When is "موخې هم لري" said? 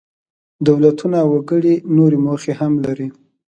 2.25-3.07